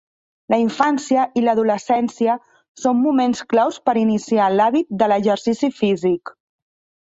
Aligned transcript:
La 0.51 0.57
infància 0.61 1.25
i 1.41 1.43
l'adolescència 1.43 2.37
són 2.85 3.03
moments 3.03 3.43
claus 3.53 3.77
per 3.91 3.95
iniciar 4.05 4.49
l'hàbit 4.55 4.97
de 5.03 5.11
l'exercici 5.13 5.71
físic. 5.83 6.35